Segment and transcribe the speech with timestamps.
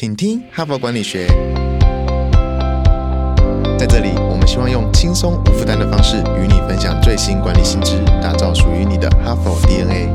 [0.00, 1.26] 请听哈佛管理学。
[3.76, 10.12] 在这里，我们希望用轻松无负担的方式与你分享最新管理新知，打造属于你的哈佛 DNA。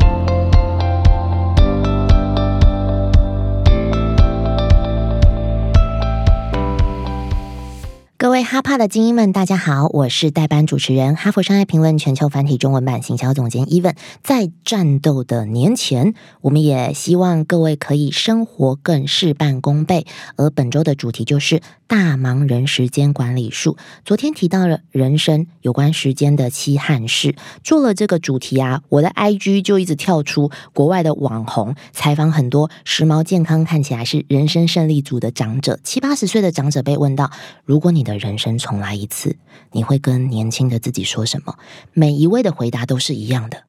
[8.44, 13.96] 哈帕的精英们，大家好，我是代班主持人，哈佛商业评论全球繁体中文版行销总监伊文。
[14.22, 20.06] 在战斗的年前，我们也希望各位可以生活更事半功倍。
[20.36, 21.62] 而本周的主题就是
[21.96, 23.78] 大忙人时间管理术。
[24.04, 37.30] 昨天提到了人生有关时间的稀罕事，做了这个主题啊，我的 IG 就一直跳出国外的网红采访很多时髦健康、看起来是人生胜利组的长者，七八十岁的长者被问到：
[37.64, 39.38] 如果你的人生重来一次，
[39.72, 41.58] 你会跟年轻的自己说什么？
[41.94, 43.66] 每一位的回答都是一样的：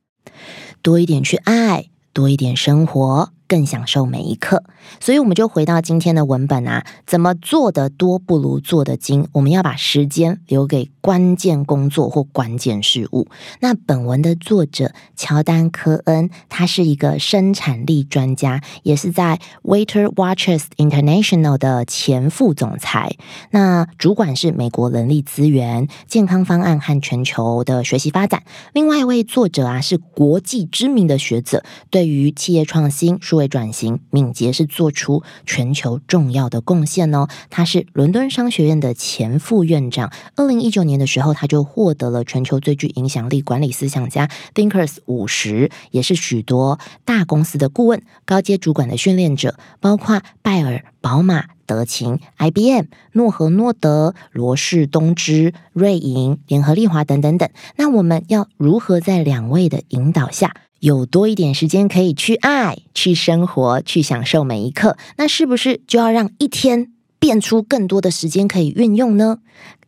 [0.80, 3.34] 多一点去爱，多一点生活。
[3.46, 4.64] 更享受每一刻，
[5.00, 9.28] 所以我们就回到今天的文本啊，怎么做的多不如做的精？
[9.32, 13.28] 我们要把时间留给关键工作或关键事务。
[13.60, 23.16] 那本文的作者乔丹·科恩，他是一个生产力专家，也是在 Waiter Watchers International 的前副总裁。
[23.50, 28.42] 那主管是美国人力资源、健康方案和全球的学习发展。
[28.72, 33.18] 另外一位作者啊，是国际知名的学者，对于企业创新。
[33.34, 37.26] 数位转型敏捷是做出全球重要的贡献哦。
[37.50, 40.12] 他是伦敦商学院的前副院长。
[40.36, 57.48] 二零一九年的时候，他就获得了全球最具影响力管理思想家 Thinkers 五十，也是许多大公司的顾问、高阶主管的训练者，包括拜耳、宝马、德勤、IBM、诺和诺德、罗氏、东芝、瑞银、联合利华等等等。
[57.74, 60.54] 那我们要如何在两位的引导下？
[60.84, 69.38] 有多一点时间可以去爱、去生活、去享受每一刻，那是不是就要让一天变出更多的时间可以运用呢？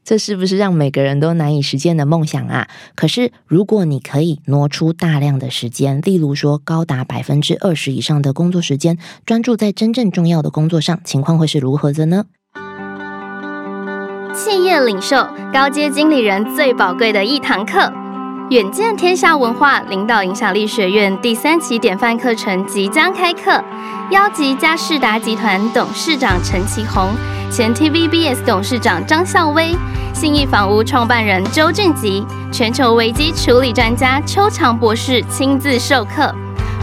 [0.03, 2.67] 这是不是让每个人都难以实现的梦想啊？
[2.95, 8.97] 可是，如果你可以挪出大量的时间，例如说高达百分之二十以上的工作时间，
[9.27, 12.25] 专注在真正重要的工作上，情况会是如何的呢？
[14.35, 17.93] 企业领袖、高阶经理人最宝贵的一堂课。
[18.51, 23.61] 远见天下文化领导影响力学院第三期典范课程即将开课，
[24.11, 27.11] 邀集嘉士达集团董事长陈其宏、
[27.51, 29.75] 前 TVBS 董事长张孝威、
[30.15, 36.33] 信义房屋创办人周俊吉、全球危机处理专家邱强博士亲自授课，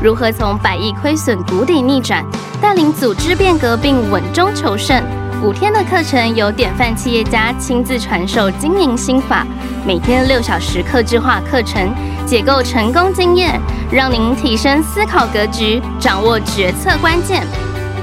[0.03, 2.25] 如何从百亿亏损谷底逆转，
[2.61, 5.01] 带领组织变革并稳中求胜。
[5.43, 9.45] 五天的课程由典范企业家亲自传授经营心法，
[9.85, 11.93] 每天六小时客制化课程，
[12.25, 13.59] 解构成功经验，
[13.91, 17.43] 让您提升思考格局，掌握决策关键。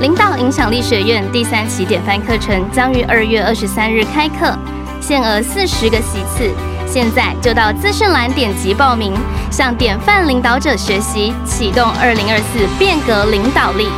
[0.03, 4.55] 领导影响力学院第三期典范课程将于二月二十三日开课，
[5.01, 6.51] 限额四十个席次，
[6.87, 9.15] 现在就到资讯栏点击报名，
[9.51, 13.89] 向典范领导者学习，启动二零二四变革领导力。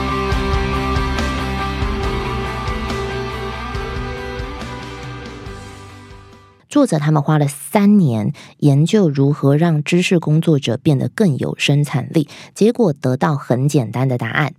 [6.72, 14.55] 作者他们花了三年研究如何让知识工作者变得更有生产力，结果得到很简单的答案，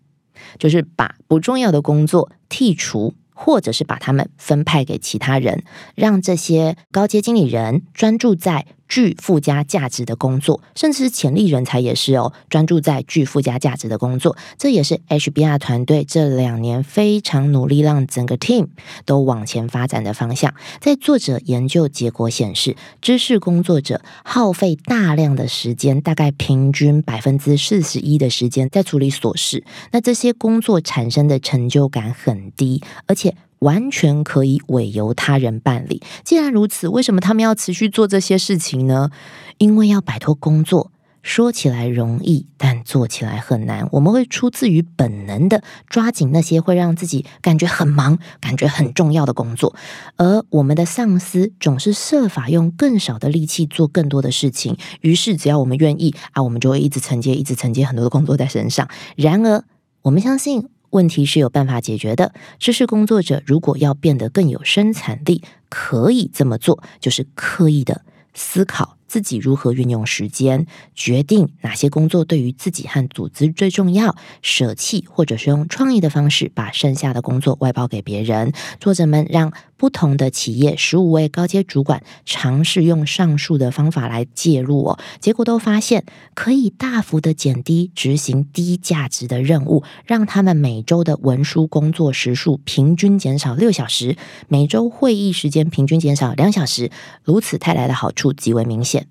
[0.60, 5.64] 就是把不重要的工作剔除，或者是把他们分派给其他人，
[5.96, 8.68] 让这些高阶经理人专注在。
[8.94, 18.68] 具附加价值的工作，甚至是潜力人才也是哦，专注在具附加价值的工作，这也是 HBR 团队这两年非常努力让整个 team
[19.04, 20.54] 都往前发展的方向。
[20.80, 33.36] 在作者研究结果显示，知识工作者耗费大量的时间，大概平均百分之四十一的时间在处理琐事，那这些工作产生的成就感很低，而且。
[33.64, 36.04] 完全可以委由他人办理。
[36.24, 39.10] 既然如此，为什么他们要持续做这些事情呢？
[39.58, 40.92] 因为要摆脱工作，
[41.22, 43.88] 说起来容易，但做起来很难。
[43.94, 49.74] 我们会出自于本能的抓紧那些会让自己感觉很忙、感觉很重要的工作，
[50.18, 54.76] 而我们的上司总是设法用更少的力气做更多的事情。
[55.02, 58.90] 于是，只要我们愿意啊，我们就会一直承接、一直承接很多的工作在身上。
[59.16, 59.64] 然而，
[60.02, 60.68] 我们相信。
[60.94, 62.34] 问题是有办法解决的。
[62.60, 68.04] 知识工作者如果要变得更有生产力，可以这么做，就是刻意的
[68.34, 68.98] 思考。
[69.14, 70.66] 自己如何运用时间，
[70.96, 78.52] 决定哪些工作对于自己和组织最重要，舍弃或者是用创意的方式把剩下的工作外包给别人。
[78.80, 94.18] 作者们让不同的企业十五位高阶主管尝试用上述的方法来介入哦，结果都发现可以大幅的减低执行低价值的任务，让他们每周的文书工作时数平均减少六小时，
[94.48, 96.90] 每周会议时间平均减少两小时。
[97.24, 99.03] 如此带来的好处极为明显。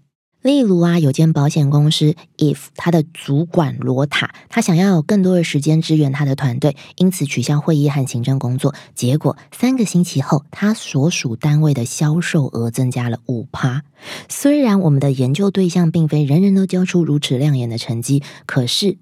[0.43, 8.75] 例如啊，有间保险公司，if 他的主管罗塔，他想要有更多的时间支援他的团队，因此取消会议和行政工作。
[8.95, 13.83] 结果三个星期后，他所属单位的销售额增加了五趴。
[14.29, 18.99] 虽然我们的研究对象并非人人都交出如此亮眼的成绩，可是。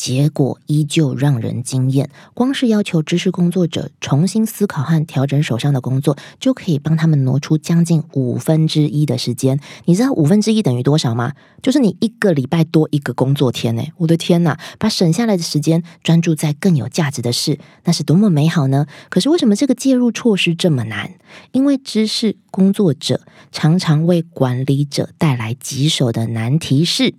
[0.00, 2.08] 结果依旧让人惊艳。
[2.32, 9.60] 光是要求知识工作者重新思考和调整手上的工作，就可以帮他们挪出将近五分之一的时间。
[9.84, 11.34] 你知道五分之一等于多少吗？
[11.60, 13.82] 就是你一个礼拜多一个工作天呢！
[13.98, 18.86] 我的天哪，把省下来的时间专注在更有价值的事，那是多么美好呢？
[19.10, 21.12] 可是为什么这个介入措施这么难？
[21.52, 23.20] 因为知识工作者
[23.52, 27.12] 常常为管理者带来棘手的难题是，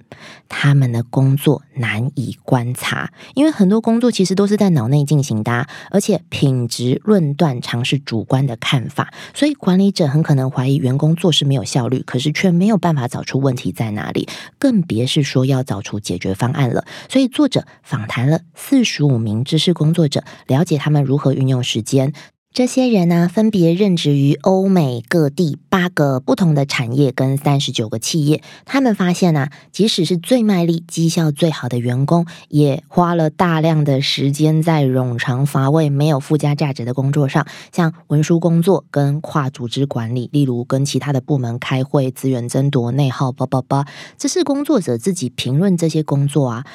[0.50, 14.28] 他们的工作难以关查，因为很多工作其实都是在脑内进行的，而且品质论断常是主观的看法，所以管理者很可能怀疑员工做事没有效率，可是却没有办法找出问题在哪里，
[14.58, 16.86] 更别是说要找出解决方案了。
[17.10, 22.14] 所以作者访谈了四十五名知识工作者，了解他们如何运用时间。
[22.54, 28.44] 这些人呢，分别任职于欧美各地八个不同的产业跟三十九个企业。
[28.66, 43.88] 他们发现呢，即使是最卖力、绩效最好的员工，也花了大量的时间在冗长乏味、没有附加价值的工作上，像文书工作跟跨组织管理，例如跟其他的部门开会、资源争夺、内耗，叭叭叭。
[44.18, 46.66] 这是工作者自己评论这些工作啊，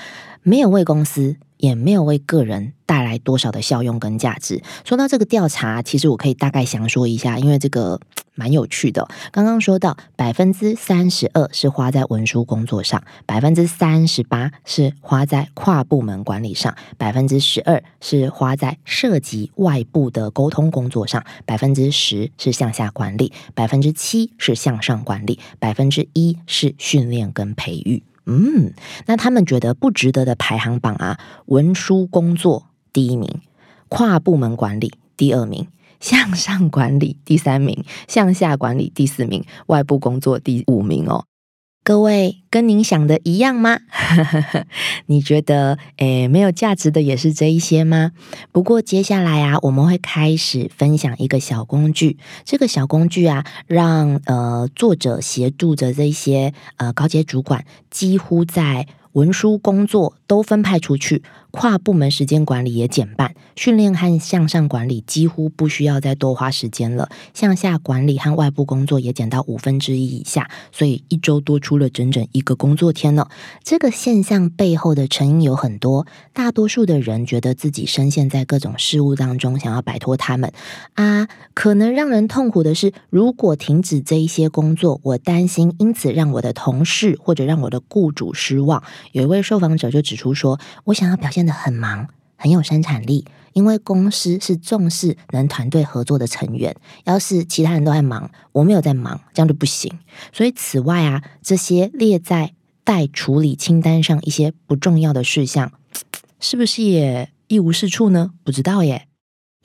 [0.43, 1.37] 没有为公司。
[1.59, 4.63] 也没有为个人带来多少的效用跟价值。
[4.85, 8.01] 说到这个调查，其实我可以大概详说一下，因为这个
[8.35, 9.09] 蛮有趣的。
[9.33, 28.03] 刚刚说到百分之三十二是花在文书工作上，百分之三十八是花在跨部门管理上，百分之十二是花在涉及外部的沟通工作上，百分之十是向下管理，百分之七是向上管理，百分之一是训练跟培育。
[28.27, 28.73] 嗯，
[29.07, 33.41] 那他们觉得不值得的排行榜啊，文书工作第一名，
[33.89, 35.69] 跨部门管理第二名，
[36.01, 41.25] 向上管理第三名，向下管理第四名，外部工作第五名哦。
[41.87, 43.79] 各位跟您想的一样吗？
[45.07, 48.11] 你觉得诶没有价值的也是这一些吗？
[48.51, 52.19] 不过接下来啊，我们会开始分享一个小工具。
[52.45, 61.23] 这个小工具啊，让呃作者协助着这些呃高阶主管，几乎在文书工作都分派出去。
[61.51, 67.09] 跨部门时间管理也减半，训练和向上管理几乎不需要再多花时间了。
[67.33, 73.27] 向下管理和外部工作也减到五分之一以下，所以一周多出了整整一个工作天呢。
[73.65, 80.53] 这个现象背后的成因有很多，大多数的人觉得自己深陷在各种事物当中，想要摆脱他们
[80.93, 81.27] 啊。
[81.55, 88.83] 可能让人痛苦的是，如果停止这一些工作，我担心因此让我的同事或者让我的雇主失望。
[89.13, 93.25] 有一位受访者就指出说：“我想要表现的。”很忙，很有生产力，
[93.55, 96.77] 因为公司是重视能团队合作的成员。
[97.05, 99.99] 要是其他人都在忙，我没有在忙，这样就不行。
[100.33, 102.53] 所以，此外啊，这些列在
[102.85, 105.73] 待处理清单上一些不重要的事项，
[106.39, 108.33] 是不是也一无是处呢？
[108.45, 109.06] 不知道耶。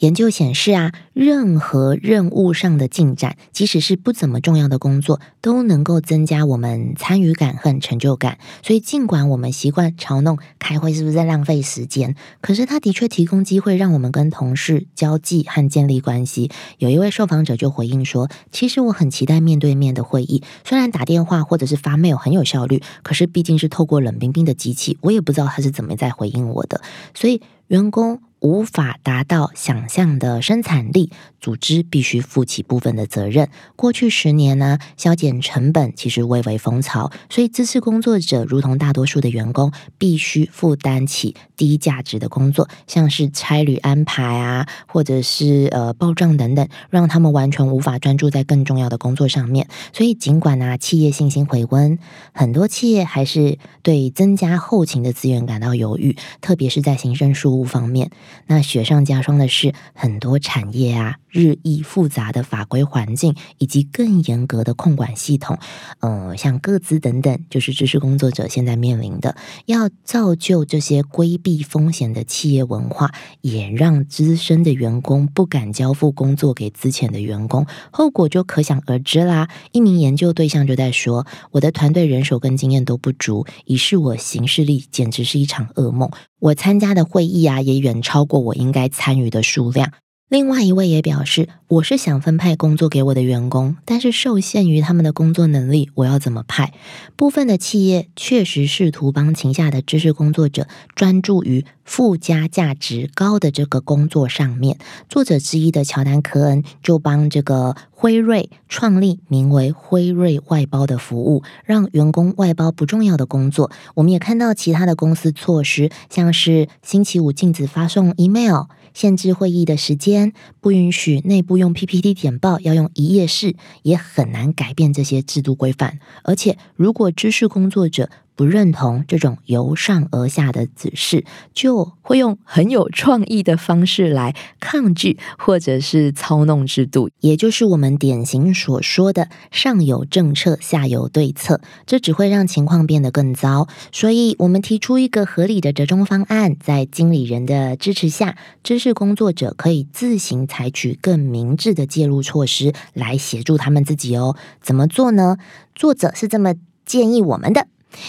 [0.02, 8.40] 研究显示啊，任何任务上的进展，即使是不怎么重要的工作，都能够增加我们参与感和成就感。
[8.64, 16.50] 所以，尽管我们习惯嘲弄开会是不是在浪费时间，可是它的确提供机会让我们跟同事交际和建立关系。
[16.80, 26.82] 有一位受访者就回应说：“其实我很期待面对面的会议，虽然打电话或者是发 mail 很有效率，可是毕竟是透过冷冰冰的机器，我也不知道他是怎么在回应我的。
[27.14, 27.40] 所以，
[27.72, 33.48] 员工。”无法达到想象的生产力，组织必须负起部分的责任。
[33.76, 49.68] 过去十年呢，削减成本其实蔚为风潮，所以支持工作者如同大多数的员工，必须负担起低价值的工作，像是差旅安排啊，或者是呃报账等等，让他们完全无法专注在更重要的工作上面。
[49.94, 52.00] 所以，尽管呢企业信心回温，
[52.34, 58.10] 很多企业还是对增加后勤的资源感到犹豫，特别是在行政事务务方面。
[58.48, 65.60] 那雪上加霜的是，很多产业啊，日益复杂的法规环境以及更严格的控管系统，
[66.00, 69.36] 呃，像各资等等，就是知识工作者现在面临的，
[69.68, 79.48] 要造就这些规避风险的企业文化，也让资深的员工不敢交付工作给资浅的员工，后果就可想而知啦。
[79.72, 86.10] 一名研究对象就在说：“我的团队人手跟经验都不足，以示我行事力简直是一场噩梦。
[86.42, 89.92] 我参加的会议啊，也远超过我应该参与的数量。”
[90.28, 96.74] 另外一位也表示，我是想分派工作给我的员工，但是受限于他们的工作能力，我要怎么派？
[97.18, 104.78] 部分的企业确实试图帮旗下的知识工作者专注于附加价值高的这个工作上面。
[105.10, 113.70] 作者之一的乔丹·科恩就帮这个辉瑞创立名为“辉瑞外包”的服务，让员工外包不重要的工作。
[113.96, 118.68] 我们也看到其他的公司措施，像是星期五禁止发送 email。
[118.94, 126.00] 限制会议的时间，不允许内部用 PPT 简报，要用一页式，也很难改变这些制度规范。
[126.24, 143.68] 而且，如果知识工作者，不认同这种由上而下的指示，就会用很有创意的方式来抗拒或者是操弄制度，也就是我们典型所说的“上有政策，下有对策”，这只会让情况变得更糟。
[143.92, 154.36] 所以，我们提出一个合理的折中方案，在经理人的支持下，知识工作者可以自行采取更明智的介入措施来协助他们自己哦。
[154.62, 155.38] 怎么做呢？
[155.76, 157.68] 作者是这么建议我们的。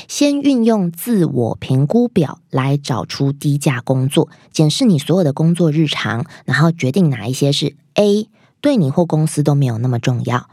[0.09, 8.29] 先运用自我评估表来找出低价工作，检视你所有的工作日常，然后决定哪一些是 A
[8.61, 10.49] 对你或公司都没有那么重要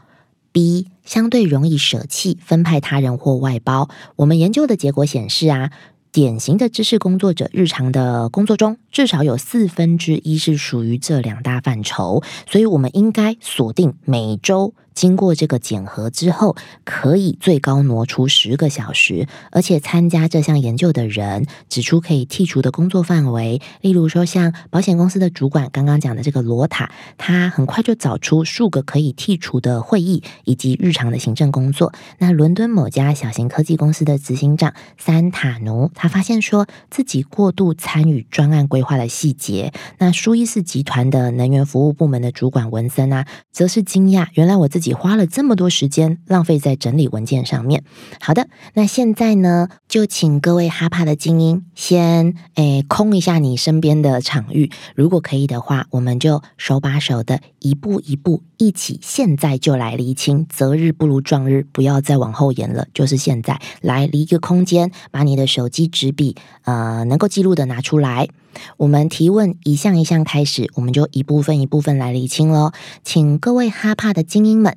[0.52, 3.88] ，B 相对容易舍弃分派他人或外包。
[4.16, 5.70] 我们研究的结果显示啊，
[6.10, 14.74] 典型的知识工作者日常的工作中，至少有四分之一是属于这两大范畴，所以我们应该锁定每周。
[14.94, 31.94] 经过这个检核之后，可以最高挪出十个小时，而且参加这项研究的人指出可以剔除的工作范围，例如说像保险公司的主管刚刚讲的这个罗塔，他很快就找出数个可以剔除的会议以及日常的行政工作。
[32.18, 39.72] 那伦敦某家小型科技公司的执行长三塔奴，他发现说自己过度参与专案规划的细节。
[39.96, 44.89] 那舒伊士集团的能源服务部门的主管文森啊，则是惊讶，原来我自己。
[44.90, 47.84] 你花了这么多时间浪费在整理文件上面。
[48.20, 54.70] 好的，那现在呢，就请各位哈帕的精英先诶空一下你身边的场域。
[54.94, 60.46] 如果可以的话，我们就手把手的一步一步一起，现在就来厘清。
[60.48, 68.28] 择日不如撞日，不要再往后延了，就是现在来离一个空间，把你的手机、纸笔呃能够记录的拿出来。
[68.76, 72.70] 我们提问一项一项开始，我们就一部分一部分来厘清喽。
[73.02, 74.76] 请各位哈帕的精英们，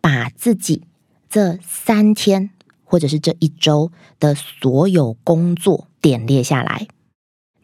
[0.00, 0.84] 把自己
[1.28, 2.48] 这三天
[2.94, 6.86] 或者是这一周的所有工作点列下来。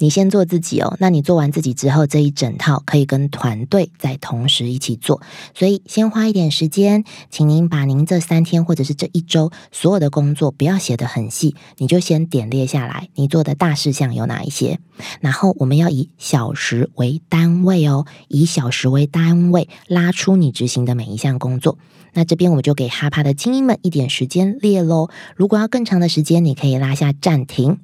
[0.00, 5.20] 你先做自己哦，那你做完自己之后，这一整套可以跟团队在同时一起做。
[5.54, 14.80] 所以先花一点时间，请您把您这三天或者是这一周所有的工作不要写得很细，你就先点列下来，你做的大事项有哪一些？
[15.20, 21.76] 然后我们要以小时为单位哦，以小时为单位拉出你执行的每一项工作。
[22.14, 25.10] 那这边我就给哈帕的精英们一点时间列喽。
[25.36, 27.80] 如果要更长的时间，你可以拉下暂停。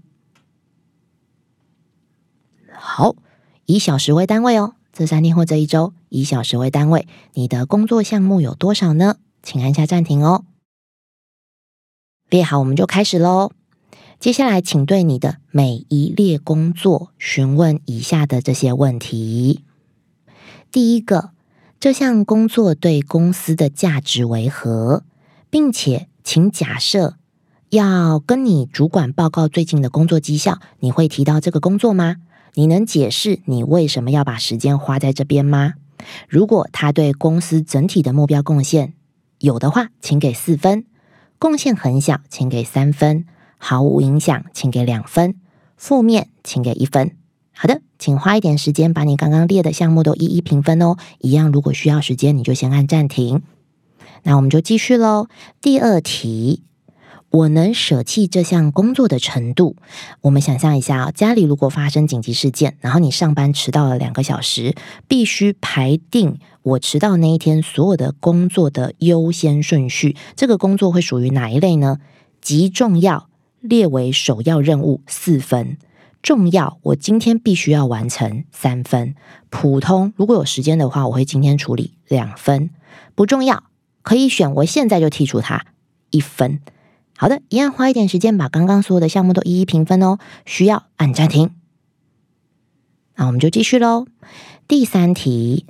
[2.87, 3.17] 好，
[3.67, 4.75] 以小时为单位哦。
[4.93, 9.17] 这三天或这一周，以小时为单位，你的工作项目有多少呢？
[9.43, 10.45] 请按下暂停哦。
[12.31, 13.51] 列好，我们就开始喽。
[14.19, 19.65] 接下来，请对你的每一列工作询问以下的这些问题：
[20.71, 21.33] 第一个，
[21.79, 25.03] 这项工作对公司的价值为何？
[25.51, 27.17] 并且，请假设
[27.69, 32.17] 要跟你主管报告最近的工作绩效，你会提到这个工作吗？
[32.59, 35.75] 你能解释你为什么要把时间花在这边吗？
[36.27, 38.95] 如果他对公司整体的目标贡献
[39.39, 40.85] 有的话，请给四分；
[41.39, 43.25] 贡献很小，请给三分；
[43.59, 45.33] 毫无影响，请给两分；
[45.77, 47.15] 负面，请给一分。
[47.53, 50.97] 好的，请花一点时间把你刚刚列的项目都一一评分哦。
[51.19, 53.43] 一样，如果需要时间，你就先按暂停。
[54.23, 55.29] 那我们就继续喽。
[55.61, 56.63] 第二题。
[57.37, 59.77] 我能舍弃这项工作的程度，
[60.23, 64.75] 我们想象一下啊，家里如果发生紧急事件，然后你上班迟到了两个小时，
[65.07, 70.17] 必须排定我迟到那一天所有的工作的优先顺序。
[70.35, 71.99] 这个工作会属于哪一类呢？
[72.41, 73.29] 极重要
[73.61, 75.77] 列为首要任务四分，
[76.23, 79.13] 重要，我今天必须要完成三分；
[79.51, 82.71] 普通，如果有时间的话，我会今天处理两分；
[83.15, 83.65] 不重要，
[84.01, 85.67] 可以选我现在就剔除它
[86.09, 86.61] 一分。
[87.17, 90.19] 好的，一样花一点时间把刚刚所有的项目都一一评分哦。
[90.45, 91.51] 需要按暂停。
[93.17, 94.07] 那我们就继续喽。
[94.69, 95.67] 第三题。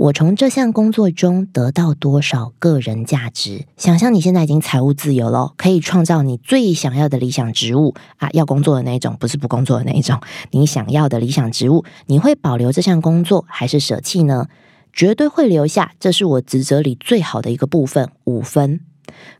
[0.00, 3.66] 我从这项工作中得到多少个人价值？
[3.76, 8.28] 想象你现在已经财务自由了，可以创造你最想要的理想职务啊！
[8.32, 10.20] 要工作的那一种，不是不工作的那一种。
[10.52, 14.46] 你想要的理想职务，你会保留这项工作，还是舍弃呢？
[14.92, 18.78] 绝对会留下，这是我职责里最好的一个部分，五分。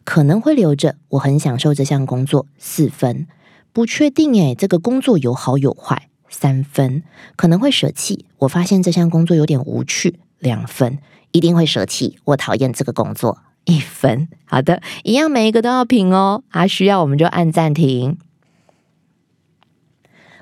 [0.04, 3.26] 可能会留着，我很享受这项工作，四分。
[3.72, 7.02] 不确定诶，这个工作有好有坏，三分。
[7.36, 10.18] 可能会舍弃，我发现这项工作有点无趣。
[10.38, 10.98] 两分
[11.32, 13.38] 一定会舍弃，我讨厌这个工作。
[13.64, 16.42] 一分，好的，一样每一个都要评哦。
[16.48, 18.16] 啊，需要我们就按暂停。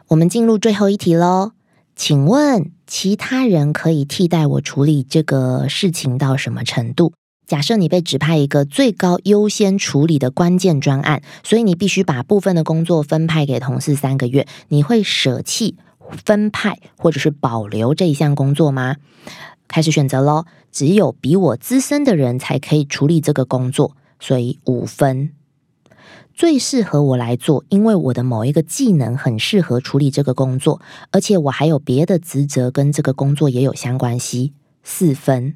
[0.09, 1.52] 我们进入最后一题喽。
[1.97, 7.12] 请问其他人可以替代我处理这个事情到什么程度？
[7.47, 15.76] 假设你被指派一个最高优先处理的关键专案，所以你必须把部分的工作分派给同事三个月，你会舍弃
[16.25, 18.97] 分派或者是保留这一项工作吗？
[19.69, 25.31] 开始选择喽，只有比我资深的人才可以处理这个工作，所以五分
[26.35, 30.81] 最适合我来做，因为我的某一个技能很适合处理这个工作，
[31.12, 35.55] 而且我还有别的职责跟这个工作也有相关系，四分。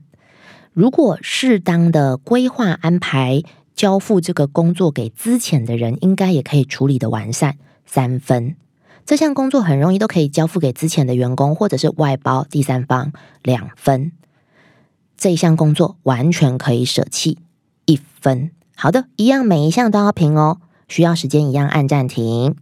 [0.73, 3.43] 如果适当的规划安排
[3.75, 8.57] 交付这个工作给资浅的人，应该也可以处理的完善，三分。
[9.05, 13.13] 这项工作很容易都可以交付给之前的员工，或者是外包第三方
[13.43, 14.13] 两分。
[15.17, 17.39] 这一项工作完全可以舍弃
[17.87, 18.53] 一分。
[18.77, 22.55] 好的，一样每一项都要评哦，需要时间一样按暂停。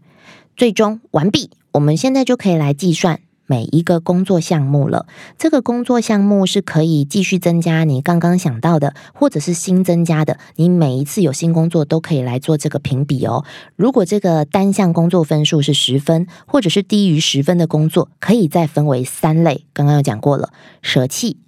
[0.57, 3.21] 最终完毕，我们现在就可以来计算。
[3.51, 5.07] 每一个工作项目了，
[5.39, 10.39] 这个工作项目是可以继续增加你刚刚想到的，或者是新增加的。
[10.57, 13.47] 你每一次有新工作都可以来做这个评比哦。
[13.75, 19.65] 如果这个单项工作分数是十分，或者是低于十分的工作，可以再分为三类。
[19.73, 20.51] 刚刚有讲过了，
[20.83, 21.39] 舍弃、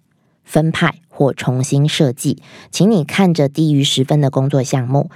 [0.42, 2.42] 分派或重新设计。
[2.70, 5.10] 请你看着低于十分的工作项目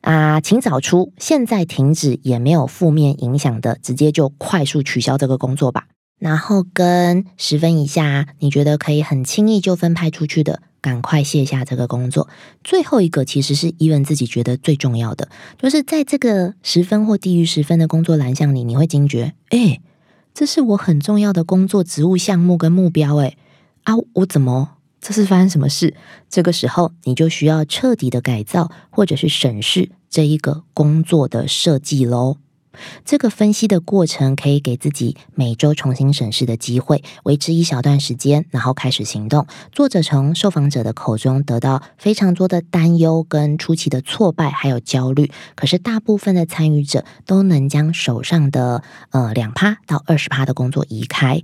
[0.00, 5.86] 啊，请找出现在停止也没有负面影响的，直接就快速取消这个工作吧。
[6.24, 12.30] 然后跟十分以下，你觉得可以很轻易就分派出去的，赶快卸下这个工作。
[12.62, 19.82] 最后一个其实是伊文自己觉得最重要的，就是在这个十分或低于十分的工作栏项里，你会惊觉，哎，
[20.32, 23.36] 这是我很重要的工作职务项目跟目标，哎，
[23.82, 25.94] 啊，我怎么这是发生什么事？
[26.30, 32.38] 这个时候你就需要彻底的改造或者是审视这一个工作的设计喽。
[33.04, 39.46] 这个分析的过程可以给自己每周重新审视的机会，维持一小段时间，然后开始行动。
[39.72, 45.30] 作者从受访者的口中得到非常多的担忧、跟初期的挫败，还有焦虑。
[45.54, 51.42] 可是大部分的参与者都能将手上的呃两趴到二十趴的工作移开。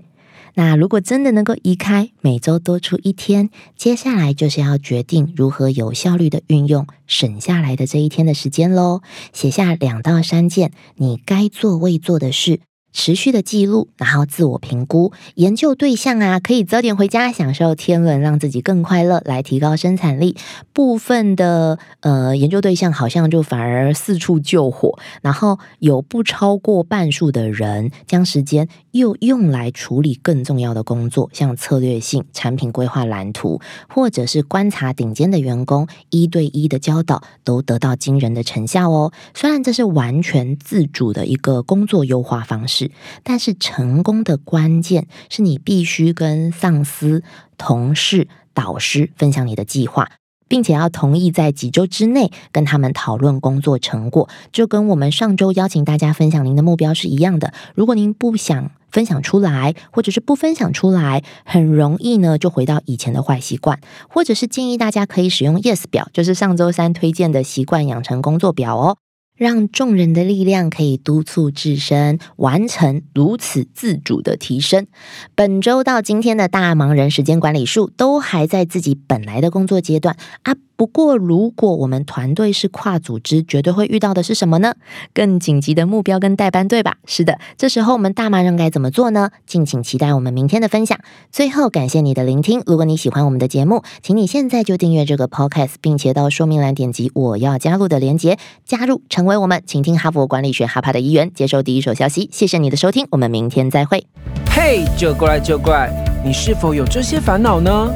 [0.55, 9.03] 那如果真的能够移开，每周多出一天，接下来就是要决定如何有效率的运用省下来的这一天的时间喽。
[9.33, 12.61] 写下两到三件你该做未做的事。
[12.93, 20.37] 持续的记录，然后自我评估，研究对象啊，可以早点回家享受天伦，让自己更快乐，来提高生产力。
[20.73, 39.13] 部分的呃研究对象好像就反而四处救火，然后有不超过半数的人将时间又用来处理更重要的工作，像策略性产品规划蓝图，或者是观察顶尖的员工一对一的教导，都得到惊人的成效哦。
[39.35, 42.91] 虽然这是完全自主的一个工作优化方式。
[43.23, 47.23] 但是成功的关键是你必须跟上司、
[47.57, 50.11] 同事、导师分享你的计划，
[50.51, 54.29] 并且要同意在几周之内跟他们讨论工作成果。
[54.53, 57.55] 就跟我们上周邀请大家分享您的目标是一样的。
[57.77, 63.79] 如果您不想分享出来，或者是不分享出来，很容易呢就回到以前的坏习惯。
[64.09, 68.97] 或者是建议大家可以使用 Yes 表，就是上周三推荐的习惯养成工作表哦。
[69.41, 74.87] 让众人的力量可以督促自身完成如此自主的提升。
[75.35, 80.55] 本周到今天的大忙人时间管理术都还在自己本来的工作阶段啊。
[80.77, 84.77] 不过，如果我们团队是跨组织，绝对会遇到的是什么呢？
[85.13, 86.97] 更紧急的目标跟代班对吧？
[87.05, 89.29] 是的，这时候我们大忙人该怎么做呢？
[89.47, 90.99] 敬请期待我们明天的分享。
[91.31, 92.63] 最后，感谢你的聆听。
[92.65, 102.29] 如果你喜欢我们的节目，请你现在就订阅这个 podcast，并且到说明栏点击我要加入的链接，加入成为我们，请听哈佛管理学哈帕的一员，接受第一手消息。
[102.33, 104.05] 谢谢你的收听，我们明天再会。
[104.51, 105.89] 嘿，就过来就过来，
[106.25, 107.89] 你是否有这些烦恼呢？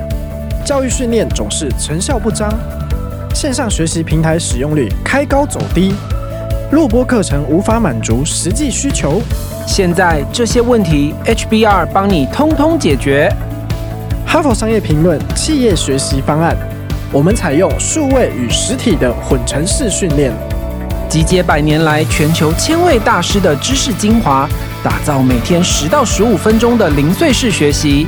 [0.65, 2.49] 教育训练总是成效不彰，
[3.35, 5.93] 线上学习平台使用率开高走低，
[6.71, 9.21] 录播课程无法满足实际需求。
[9.67, 13.29] 现在这些问题，HBR 帮你通通解决。
[14.25, 16.57] 哈佛商业评论企业学习方案，
[17.13, 20.33] 我们采用数位与实体的混成式训练，
[21.15, 24.49] 集结百年来全球千位大师的知识精华，
[24.83, 28.05] 打造每天十到十五分钟的零碎式学习。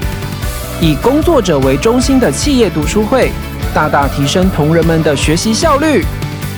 [0.81, 3.31] 以工作者为中心的企业读书会，
[3.73, 6.05] 大大提升同仁们的学习效率。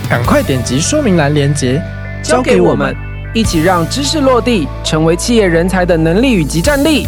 [0.09, 1.83] 赶快点击说明栏链接，
[2.23, 2.97] 交给我们，
[3.35, 7.07] 一起让知识落地，成为企业人才的能力与及战力。